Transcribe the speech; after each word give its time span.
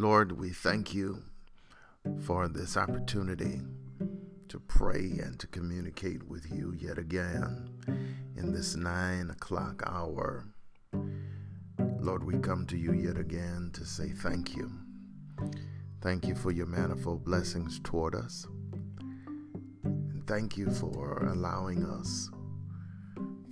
Lord, 0.00 0.38
we 0.38 0.50
thank 0.50 0.94
you 0.94 1.24
for 2.20 2.46
this 2.46 2.76
opportunity 2.76 3.62
to 4.46 4.60
pray 4.60 5.18
and 5.20 5.36
to 5.40 5.48
communicate 5.48 6.22
with 6.28 6.46
you 6.52 6.72
yet 6.78 6.98
again 6.98 7.68
in 8.36 8.52
this 8.52 8.76
nine 8.76 9.28
o'clock 9.30 9.82
hour. 9.84 10.46
Lord, 11.98 12.22
we 12.22 12.38
come 12.38 12.64
to 12.66 12.78
you 12.78 12.92
yet 12.92 13.18
again 13.18 13.70
to 13.72 13.84
say 13.84 14.10
thank 14.10 14.54
you. 14.54 14.70
Thank 16.00 16.28
you 16.28 16.36
for 16.36 16.52
your 16.52 16.66
manifold 16.66 17.24
blessings 17.24 17.80
toward 17.82 18.14
us. 18.14 18.46
And 19.82 20.24
thank 20.28 20.56
you 20.56 20.70
for 20.70 21.26
allowing 21.26 21.84
us 21.84 22.30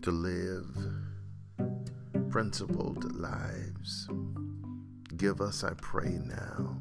to 0.03 0.13
live 0.13 0.77
principled 2.31 3.17
lives. 3.17 4.09
Give 5.17 5.41
us, 5.41 5.65
I 5.65 5.73
pray 5.81 6.19
now, 6.23 6.77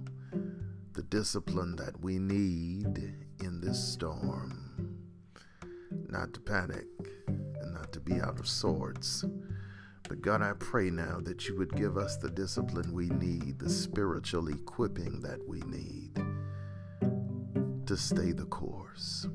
the 0.92 1.04
discipline 1.04 1.78
that 1.78 1.98
we 2.02 2.20
need 2.20 3.14
in 3.40 3.62
this 3.62 3.82
storm. 3.82 4.98
Not 6.10 6.34
to 6.34 6.42
panic 6.42 6.86
and 7.28 7.74
not 7.74 7.94
to 7.94 8.02
be 8.02 8.20
out 8.20 8.38
of 8.40 8.48
sorts. 8.48 9.24
But 10.10 10.22
God, 10.22 10.42
I 10.42 10.52
pray 10.60 10.90
now 10.90 11.20
that 11.24 11.48
you 11.48 11.58
would 11.58 11.76
give 11.78 11.98
us 11.98 12.18
the 12.18 12.30
discipline 12.30 12.94
we 12.94 13.08
need, 13.08 13.58
the 13.58 13.70
spiritual 13.70 14.50
equipping 14.50 15.22
that 15.22 15.40
we 15.48 15.62
need 15.62 16.16
to 17.88 17.96
stay 17.96 18.34
the 18.34 18.46
course. 18.46 19.28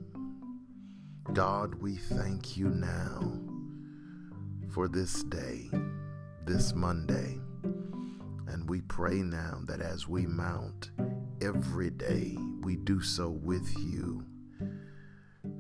God, 1.32 1.74
we 1.76 1.96
thank 1.96 2.56
you 2.56 2.68
now 2.68 3.40
for 4.68 4.88
this 4.88 5.23
day, 5.24 5.70
this 6.45 6.74
Monday. 6.74 7.40
And 8.51 8.68
we 8.68 8.80
pray 8.80 9.23
now 9.23 9.60
that 9.66 9.80
as 9.80 10.09
we 10.09 10.26
mount 10.26 10.90
every 11.40 11.90
day, 11.90 12.37
we 12.62 12.76
do 12.76 13.01
so 13.01 13.30
with 13.30 13.73
you. 13.79 14.26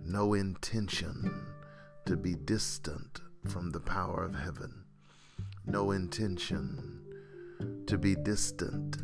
No 0.04 0.34
intention 0.34 1.46
to 2.06 2.16
be 2.16 2.34
distant 2.34 3.20
from 3.48 3.70
the 3.70 3.78
power 3.78 4.24
of 4.24 4.34
heaven. 4.34 4.84
No 5.64 5.92
intention 5.92 7.00
to 7.86 7.96
be 7.96 8.16
distant 8.16 8.96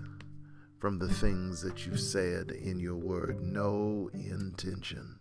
from 0.80 0.98
the 0.98 1.08
things 1.08 1.62
that 1.62 1.86
you've 1.86 2.00
said 2.00 2.50
in 2.50 2.80
your 2.80 2.96
word. 2.96 3.40
No 3.40 4.10
intention 4.14 5.16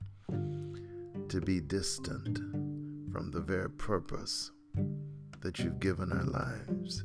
to 1.30 1.40
be 1.40 1.62
distant 1.62 2.40
from 3.12 3.30
the 3.32 3.42
very 3.42 3.70
purpose 3.70 4.52
that 5.42 5.60
you've 5.60 5.80
given 5.80 6.12
our 6.12 6.24
lives. 6.24 7.04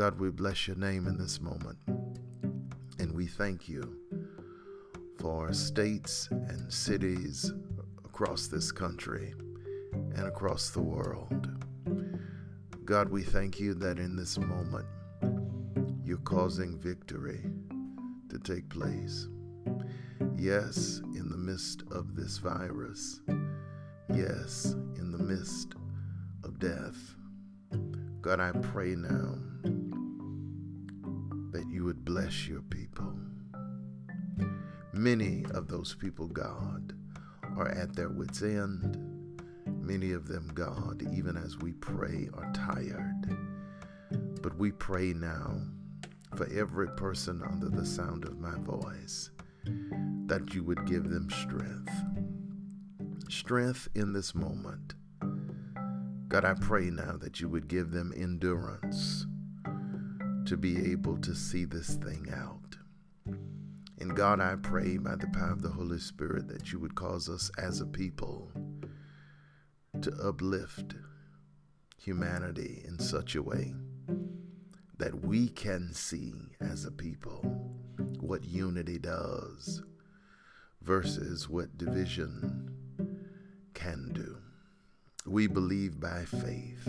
God, 0.00 0.18
we 0.18 0.30
bless 0.30 0.66
your 0.66 0.78
name 0.78 1.06
in 1.06 1.18
this 1.18 1.42
moment. 1.42 1.76
And 2.98 3.12
we 3.12 3.26
thank 3.26 3.68
you 3.68 3.98
for 5.18 5.52
states 5.52 6.26
and 6.30 6.72
cities 6.72 7.52
across 8.02 8.46
this 8.46 8.72
country 8.72 9.34
and 9.92 10.26
across 10.26 10.70
the 10.70 10.80
world. 10.80 11.50
God, 12.86 13.10
we 13.10 13.22
thank 13.22 13.60
you 13.60 13.74
that 13.74 13.98
in 13.98 14.16
this 14.16 14.38
moment 14.38 14.86
you're 16.02 16.16
causing 16.24 16.78
victory 16.78 17.44
to 18.30 18.38
take 18.38 18.70
place. 18.70 19.28
Yes, 20.34 21.02
in 21.14 21.28
the 21.28 21.36
midst 21.36 21.82
of 21.90 22.16
this 22.16 22.38
virus. 22.38 23.20
Yes, 24.08 24.72
in 24.96 25.12
the 25.12 25.22
midst 25.22 25.74
of 26.42 26.58
death. 26.58 26.96
God, 28.22 28.40
I 28.40 28.52
pray 28.52 28.94
now 28.94 29.49
bless 32.12 32.48
your 32.48 32.62
people. 32.62 33.14
Many 34.92 35.44
of 35.54 35.68
those 35.68 35.94
people, 35.94 36.26
God, 36.26 36.92
are 37.56 37.68
at 37.68 37.94
their 37.94 38.08
wits' 38.08 38.42
end. 38.42 38.98
Many 39.80 40.10
of 40.10 40.26
them, 40.26 40.50
God, 40.52 41.04
even 41.14 41.36
as 41.36 41.58
we 41.58 41.70
pray, 41.74 42.28
are 42.34 42.52
tired. 42.52 43.38
But 44.42 44.58
we 44.58 44.72
pray 44.72 45.12
now 45.12 45.60
for 46.34 46.52
every 46.52 46.88
person 46.88 47.44
under 47.48 47.68
the 47.68 47.86
sound 47.86 48.24
of 48.24 48.40
my 48.40 48.56
voice 48.58 49.30
that 50.26 50.52
you 50.52 50.64
would 50.64 50.86
give 50.86 51.10
them 51.10 51.30
strength. 51.30 51.94
Strength 53.28 53.86
in 53.94 54.12
this 54.12 54.34
moment. 54.34 54.94
God, 56.26 56.44
I 56.44 56.54
pray 56.54 56.90
now 56.90 57.16
that 57.20 57.38
you 57.38 57.48
would 57.48 57.68
give 57.68 57.92
them 57.92 58.12
endurance 58.16 59.26
to 60.50 60.56
be 60.56 60.90
able 60.90 61.16
to 61.18 61.32
see 61.32 61.64
this 61.64 61.94
thing 61.94 62.26
out. 62.34 62.76
And 64.00 64.16
God, 64.16 64.40
I 64.40 64.56
pray 64.56 64.96
by 64.98 65.14
the 65.14 65.28
power 65.28 65.52
of 65.52 65.62
the 65.62 65.68
Holy 65.68 66.00
Spirit 66.00 66.48
that 66.48 66.72
you 66.72 66.80
would 66.80 66.96
cause 66.96 67.28
us 67.28 67.52
as 67.56 67.80
a 67.80 67.86
people 67.86 68.50
to 70.02 70.12
uplift 70.20 70.96
humanity 72.02 72.82
in 72.84 72.98
such 72.98 73.36
a 73.36 73.42
way 73.44 73.72
that 74.98 75.24
we 75.24 75.50
can 75.50 75.92
see 75.92 76.34
as 76.60 76.84
a 76.84 76.90
people 76.90 77.42
what 78.18 78.42
unity 78.42 78.98
does 78.98 79.84
versus 80.82 81.48
what 81.48 81.78
division 81.78 82.74
can 83.74 84.10
do. 84.12 84.36
We 85.24 85.46
believe 85.46 86.00
by 86.00 86.24
faith 86.24 86.88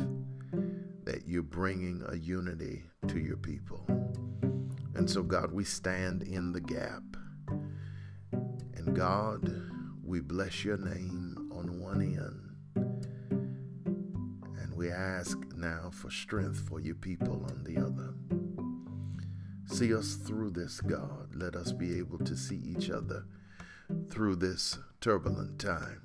that 1.04 1.28
you're 1.28 1.44
bringing 1.44 2.04
a 2.08 2.16
unity 2.16 2.84
to 3.08 3.20
your 3.20 3.38
people. 3.38 3.86
And 4.96 5.10
so, 5.10 5.24
God, 5.24 5.52
we 5.52 5.64
stand 5.64 6.24
in 6.24 6.52
the 6.52 6.62
gap. 6.62 7.04
And 8.32 8.96
God, 8.96 9.52
we 10.04 10.20
bless 10.20 10.64
your 10.64 10.78
name 10.78 11.50
on 11.54 11.80
one 11.80 12.02
end. 12.02 12.96
And 14.60 14.76
we 14.76 14.92
ask 14.92 15.38
now 15.56 15.90
for 15.92 16.10
strength 16.10 16.60
for 16.68 16.80
your 16.80 16.96
people 16.96 17.46
on 17.46 17.64
the 17.64 17.78
other. 17.78 18.14
See 19.66 19.96
us 19.96 20.16
through 20.16 20.52
this, 20.52 20.82
God. 20.82 21.34
Let 21.34 21.56
us 21.56 21.72
be 21.72 21.98
able 21.98 22.20
to 22.20 22.36
see 22.36 22.62
each 22.64 22.90
other 22.90 23.26
through 24.10 24.36
this 24.36 24.78
turbulent 25.00 25.60
time. 25.60 26.02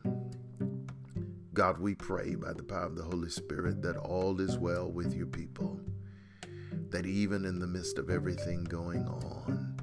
God, 1.56 1.78
we 1.78 1.94
pray 1.94 2.34
by 2.34 2.52
the 2.52 2.62
power 2.62 2.84
of 2.84 2.96
the 2.96 3.02
Holy 3.02 3.30
Spirit 3.30 3.80
that 3.80 3.96
all 3.96 4.42
is 4.42 4.58
well 4.58 4.92
with 4.92 5.14
your 5.14 5.26
people. 5.26 5.80
That 6.90 7.06
even 7.06 7.46
in 7.46 7.58
the 7.60 7.66
midst 7.66 7.96
of 7.96 8.10
everything 8.10 8.62
going 8.64 9.06
on, 9.06 9.74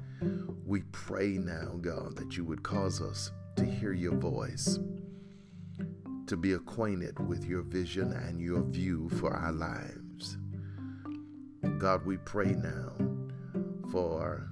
we 0.64 0.82
pray 0.92 1.30
now, 1.30 1.72
God, 1.80 2.14
that 2.14 2.36
you 2.36 2.44
would 2.44 2.62
cause 2.62 3.00
us 3.00 3.32
to 3.56 3.64
hear 3.64 3.92
your 3.92 4.14
voice, 4.14 4.78
to 6.28 6.36
be 6.36 6.52
acquainted 6.52 7.18
with 7.26 7.44
your 7.44 7.62
vision 7.62 8.12
and 8.12 8.40
your 8.40 8.62
view 8.62 9.08
for 9.18 9.34
our 9.34 9.50
lives. 9.50 10.38
God, 11.78 12.06
we 12.06 12.18
pray 12.18 12.52
now 12.52 12.92
for 13.90 14.48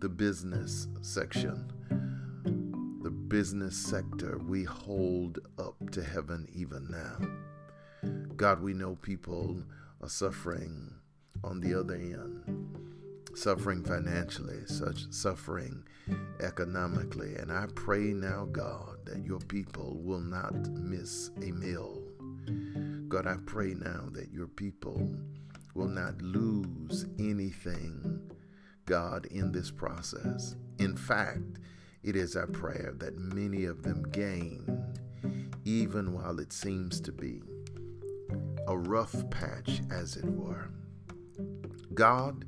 the 0.00 0.08
business 0.10 0.86
section 1.00 1.72
the 3.02 3.10
business 3.10 3.76
sector 3.76 4.38
we 4.46 4.62
hold 4.62 5.38
to 5.92 6.02
heaven 6.02 6.48
even 6.54 6.88
now. 6.90 7.18
God, 8.36 8.62
we 8.62 8.72
know 8.72 8.96
people 8.96 9.62
are 10.02 10.08
suffering 10.08 10.94
on 11.44 11.60
the 11.60 11.78
other 11.78 11.94
end, 11.94 12.42
suffering 13.34 13.84
financially, 13.84 14.60
such 14.66 15.10
suffering 15.10 15.84
economically. 16.40 17.34
And 17.36 17.52
I 17.52 17.66
pray 17.74 18.12
now, 18.12 18.46
God, 18.50 19.04
that 19.04 19.24
your 19.24 19.40
people 19.40 19.98
will 20.00 20.20
not 20.20 20.54
miss 20.70 21.30
a 21.42 21.52
meal. 21.52 22.02
God, 23.08 23.26
I 23.26 23.36
pray 23.44 23.74
now 23.74 24.08
that 24.12 24.30
your 24.32 24.46
people 24.46 25.08
will 25.74 25.88
not 25.88 26.20
lose 26.22 27.06
anything, 27.18 28.30
God, 28.86 29.26
in 29.26 29.52
this 29.52 29.70
process. 29.70 30.56
In 30.78 30.96
fact, 30.96 31.58
it 32.02 32.16
is 32.16 32.36
our 32.36 32.46
prayer 32.46 32.94
that 32.98 33.18
many 33.18 33.64
of 33.64 33.82
them 33.82 34.02
gain, 34.10 34.64
even 35.64 36.12
while 36.12 36.38
it 36.40 36.52
seems 36.52 37.00
to 37.00 37.12
be 37.12 37.42
a 38.66 38.76
rough 38.76 39.28
patch, 39.30 39.80
as 39.90 40.16
it 40.16 40.24
were. 40.24 40.70
God, 41.94 42.44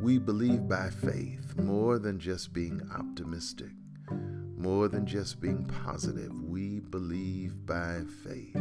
we 0.00 0.18
believe 0.18 0.66
by 0.66 0.88
faith 0.88 1.54
more 1.56 1.98
than 1.98 2.18
just 2.18 2.52
being 2.52 2.80
optimistic, 2.96 3.72
more 4.56 4.88
than 4.88 5.04
just 5.06 5.40
being 5.40 5.64
positive. 5.66 6.32
We 6.42 6.80
believe 6.80 7.66
by 7.66 8.00
faith 8.24 8.56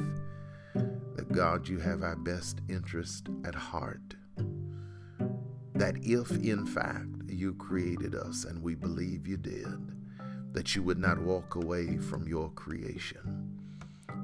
that 1.16 1.32
God, 1.32 1.68
you 1.68 1.80
have 1.80 2.04
our 2.04 2.18
best 2.18 2.60
interest 2.68 3.30
at 3.46 3.56
heart. 3.56 4.16
That 5.76 5.96
if 6.02 6.32
in 6.32 6.66
fact 6.66 7.08
you 7.28 7.54
created 7.56 8.16
us, 8.16 8.44
and 8.44 8.62
we 8.62 8.76
believe 8.76 9.28
you 9.28 9.38
did, 9.38 9.78
that 10.52 10.76
you 10.76 10.84
would 10.84 11.00
not 11.00 11.22
walk 11.22 11.56
away 11.56 11.98
from 11.98 12.28
your 12.28 12.50
creation, 12.52 13.56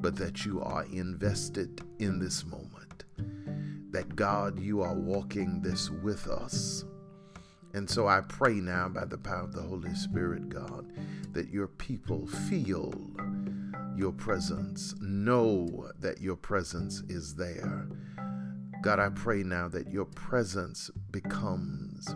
but 0.06 0.18
that 0.18 0.46
you 0.46 0.62
are 0.62 0.86
invested 0.92 1.82
in 1.98 2.20
this 2.20 2.46
moment. 2.46 3.06
That 3.90 4.16
God, 4.16 4.60
you 4.60 4.84
are 4.84 4.94
walking 4.94 5.64
this 5.64 5.90
with 5.90 6.28
us, 6.28 6.86
And 7.76 7.90
so 7.90 8.08
I 8.08 8.22
pray 8.22 8.54
now 8.54 8.88
by 8.88 9.04
the 9.04 9.18
power 9.18 9.42
of 9.42 9.52
the 9.52 9.62
Holy 9.62 9.94
Spirit, 9.96 10.48
God, 10.48 10.94
that 11.34 11.50
your 11.50 11.68
people 11.68 12.26
feel 12.26 12.94
your 13.98 14.14
presence, 14.14 14.96
know 15.02 15.92
that 16.00 16.22
your 16.22 16.38
presence 16.38 17.04
is 17.10 17.36
there. 17.36 17.90
God, 18.82 19.00
I 19.00 19.10
pray 19.10 19.44
now 19.44 19.68
that 19.68 19.92
your 19.92 20.06
presence 20.06 20.90
becomes 21.12 22.08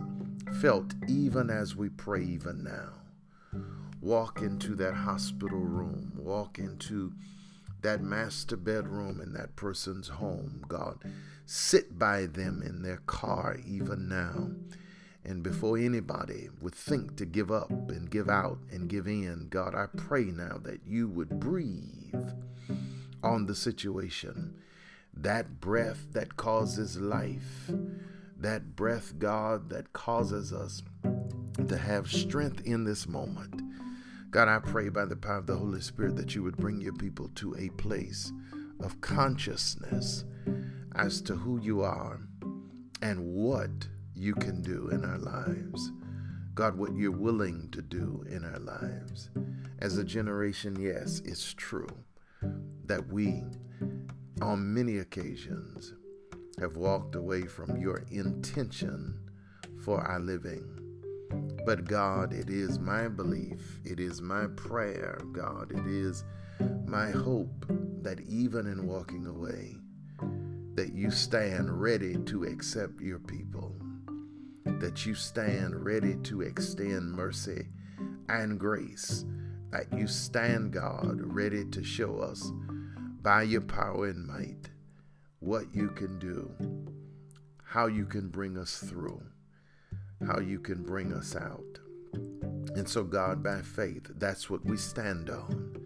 felt 0.62 0.94
even 1.08 1.50
as 1.50 1.76
we 1.76 1.90
pray, 1.90 2.24
even 2.24 2.64
now. 2.64 3.60
Walk 4.00 4.40
into 4.40 4.74
that 4.76 4.94
hospital 4.94 5.58
room, 5.58 6.12
walk 6.16 6.58
into 6.58 7.12
that 7.82 8.02
master 8.02 8.56
bedroom 8.56 9.20
in 9.20 9.32
that 9.34 9.56
person's 9.56 10.08
home, 10.08 10.64
God. 10.68 10.98
Sit 11.46 11.98
by 11.98 12.26
them 12.26 12.62
in 12.64 12.82
their 12.82 12.98
car 13.06 13.58
even 13.66 14.08
now. 14.08 14.50
And 15.24 15.42
before 15.42 15.76
anybody 15.76 16.48
would 16.60 16.74
think 16.74 17.16
to 17.16 17.26
give 17.26 17.50
up 17.50 17.70
and 17.70 18.10
give 18.10 18.28
out 18.30 18.58
and 18.70 18.88
give 18.88 19.06
in, 19.06 19.48
God, 19.50 19.74
I 19.74 19.86
pray 19.96 20.24
now 20.24 20.58
that 20.62 20.80
you 20.86 21.08
would 21.08 21.40
breathe 21.40 22.30
on 23.22 23.46
the 23.46 23.54
situation. 23.54 24.54
That 25.12 25.60
breath 25.60 26.06
that 26.12 26.36
causes 26.36 26.98
life, 26.98 27.70
that 28.38 28.74
breath, 28.76 29.18
God, 29.18 29.68
that 29.70 29.92
causes 29.92 30.52
us 30.52 30.82
to 31.68 31.76
have 31.76 32.10
strength 32.10 32.62
in 32.64 32.84
this 32.84 33.06
moment. 33.06 33.59
God, 34.30 34.46
I 34.46 34.60
pray 34.60 34.88
by 34.90 35.06
the 35.06 35.16
power 35.16 35.38
of 35.38 35.46
the 35.46 35.56
Holy 35.56 35.80
Spirit 35.80 36.14
that 36.14 36.36
you 36.36 36.44
would 36.44 36.56
bring 36.56 36.80
your 36.80 36.92
people 36.92 37.30
to 37.34 37.56
a 37.58 37.68
place 37.70 38.32
of 38.78 39.00
consciousness 39.00 40.24
as 40.94 41.20
to 41.22 41.34
who 41.34 41.60
you 41.60 41.82
are 41.82 42.20
and 43.02 43.34
what 43.34 43.70
you 44.14 44.34
can 44.34 44.62
do 44.62 44.88
in 44.90 45.04
our 45.04 45.18
lives. 45.18 45.90
God, 46.54 46.78
what 46.78 46.94
you're 46.94 47.10
willing 47.10 47.70
to 47.72 47.82
do 47.82 48.24
in 48.30 48.44
our 48.44 48.60
lives. 48.60 49.30
As 49.80 49.98
a 49.98 50.04
generation, 50.04 50.80
yes, 50.80 51.20
it's 51.24 51.52
true 51.52 51.88
that 52.84 53.08
we, 53.08 53.42
on 54.40 54.72
many 54.72 54.98
occasions, 54.98 55.94
have 56.60 56.76
walked 56.76 57.16
away 57.16 57.42
from 57.42 57.80
your 57.80 58.04
intention 58.12 59.18
for 59.84 60.00
our 60.00 60.20
living. 60.20 60.79
But 61.64 61.84
God, 61.84 62.32
it 62.32 62.50
is 62.50 62.78
my 62.78 63.08
belief, 63.08 63.80
it 63.84 64.00
is 64.00 64.20
my 64.20 64.46
prayer, 64.56 65.20
God, 65.32 65.72
it 65.72 65.86
is 65.86 66.24
my 66.86 67.10
hope 67.10 67.66
that 68.02 68.20
even 68.20 68.66
in 68.66 68.86
walking 68.86 69.26
away, 69.26 69.76
that 70.74 70.94
you 70.94 71.10
stand 71.10 71.80
ready 71.80 72.16
to 72.24 72.44
accept 72.44 73.00
your 73.00 73.18
people, 73.18 73.74
that 74.64 75.04
you 75.04 75.14
stand 75.14 75.84
ready 75.84 76.16
to 76.24 76.40
extend 76.40 77.12
mercy 77.12 77.68
and 78.28 78.58
grace, 78.58 79.24
that 79.70 79.92
you 79.92 80.06
stand, 80.06 80.72
God, 80.72 81.20
ready 81.20 81.64
to 81.66 81.84
show 81.84 82.18
us 82.18 82.50
by 83.22 83.42
your 83.42 83.60
power 83.60 84.08
and 84.08 84.26
might 84.26 84.70
what 85.40 85.74
you 85.74 85.88
can 85.90 86.18
do, 86.18 86.50
how 87.64 87.86
you 87.86 88.04
can 88.04 88.28
bring 88.28 88.56
us 88.58 88.78
through, 88.78 89.22
how 90.26 90.40
you 90.40 90.58
can 90.58 90.82
bring 90.82 91.12
us 91.12 91.36
out. 91.36 91.78
And 92.74 92.88
so, 92.88 93.02
God, 93.02 93.42
by 93.42 93.62
faith, 93.62 94.10
that's 94.16 94.48
what 94.48 94.64
we 94.64 94.76
stand 94.76 95.30
on. 95.30 95.76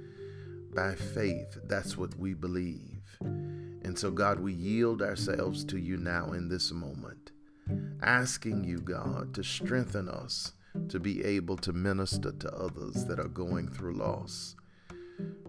By 0.75 0.95
faith, 0.95 1.59
that's 1.65 1.97
what 1.97 2.17
we 2.19 2.35
believe. 2.35 3.03
And 3.21 3.99
so, 3.99 4.11
God, 4.11 4.41
we 4.41 4.53
yield 4.53 5.03
ourselves 5.03 5.65
to 5.67 5.79
you 5.79 5.97
now 5.97 6.33
in 6.33 6.49
this 6.49 6.73
moment, 6.73 7.33
asking 8.03 8.65
you, 8.65 8.79
God, 8.79 9.35
to 9.35 9.43
strengthen 9.43 10.09
us 10.09 10.53
to 10.89 10.99
be 10.99 11.25
able 11.25 11.57
to 11.59 11.73
minister 11.73 12.33
to 12.33 12.53
others 12.53 13.05
that 13.05 13.21
are 13.21 13.29
going 13.29 13.69
through 13.69 13.97
loss 13.97 14.57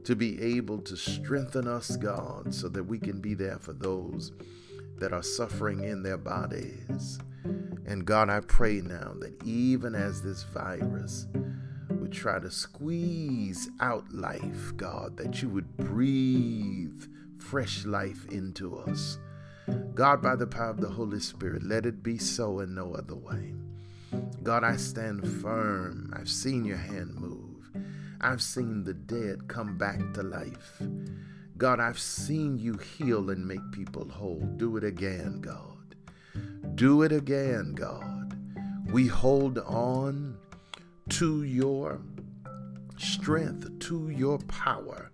to 0.06 0.16
be 0.16 0.40
able 0.42 0.80
to 0.80 0.96
strengthen 0.96 1.68
us, 1.68 1.98
God, 1.98 2.54
so 2.54 2.70
that 2.70 2.84
we 2.84 3.00
can 3.00 3.20
be 3.20 3.34
there 3.34 3.58
for 3.58 3.74
those 3.74 4.32
that 5.00 5.14
are 5.14 5.24
suffering 5.24 5.84
in 5.84 6.04
their 6.04 6.18
bodies. 6.18 7.20
And 7.86 8.06
God, 8.06 8.30
I 8.30 8.40
pray 8.40 8.82
now 8.82 9.14
that 9.20 9.36
even 9.44 9.94
as 9.94 10.22
this 10.22 10.44
virus 10.44 11.28
would 11.90 12.12
try 12.12 12.40
to 12.40 12.50
squeeze 12.50 13.70
out 13.80 14.12
life, 14.12 14.76
God, 14.76 15.18
that 15.18 15.42
you 15.42 15.50
would 15.50 15.78
breathe 15.78 17.04
fresh 17.38 17.86
life 17.86 18.26
into 18.32 18.78
us. 18.78 19.20
God, 19.94 20.22
by 20.22 20.36
the 20.36 20.48
power 20.48 20.70
of 20.70 20.82
the 20.82 20.90
Holy 20.90 21.20
Spirit, 21.20 21.64
let 21.64 21.86
it 21.86 22.04
be 22.04 22.18
so 22.18 22.60
and 22.60 22.74
no 22.76 22.94
other 22.94 23.16
way. 23.16 23.54
God, 24.44 24.64
I 24.64 24.78
stand 24.78 25.28
firm. 25.42 26.14
I've 26.16 26.30
seen 26.30 26.66
your 26.66 26.78
hand 26.78 27.16
move. 27.16 27.72
I've 28.22 28.42
seen 28.42 28.84
the 28.84 28.94
dead 28.94 29.48
come 29.48 29.78
back 29.78 30.14
to 30.14 30.24
life. 30.24 30.82
God, 31.58 31.80
I've 31.80 32.00
seen 32.00 32.58
you 32.58 32.74
heal 32.78 33.30
and 33.30 33.48
make 33.48 33.72
people 33.72 34.08
whole. 34.10 34.42
Do 34.58 34.78
it 34.78 34.84
again, 34.84 35.42
God. 35.42 35.75
Do 36.75 37.04
it 37.04 37.13
again, 37.13 37.74
God. 37.74 38.38
We 38.92 39.07
hold 39.07 39.60
on 39.60 40.38
to 41.10 41.44
your 41.44 42.01
strength, 42.98 43.80
to 43.80 44.10
your 44.10 44.39
power. 44.39 45.12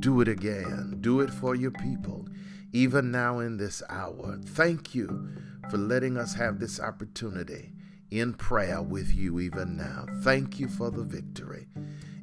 Do 0.00 0.22
it 0.22 0.28
again. 0.28 0.98
Do 1.00 1.20
it 1.20 1.30
for 1.30 1.54
your 1.54 1.72
people, 1.72 2.26
even 2.72 3.10
now 3.10 3.40
in 3.40 3.58
this 3.58 3.82
hour. 3.90 4.38
Thank 4.42 4.94
you 4.94 5.28
for 5.70 5.76
letting 5.76 6.16
us 6.16 6.34
have 6.34 6.58
this 6.58 6.80
opportunity 6.80 7.72
in 8.10 8.32
prayer 8.32 8.80
with 8.80 9.14
you 9.14 9.40
even 9.40 9.76
now. 9.76 10.06
Thank 10.22 10.58
you 10.58 10.68
for 10.68 10.90
the 10.90 11.04
victory. 11.04 11.66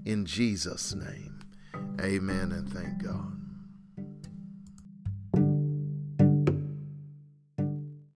In 0.05 0.25
Jesus' 0.25 0.95
name, 0.95 1.39
amen 1.99 2.51
and 2.51 2.67
thank 2.71 3.03
God. 3.03 3.40